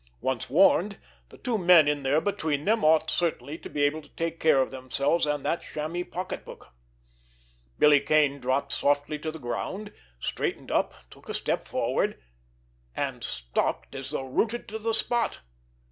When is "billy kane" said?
7.77-8.39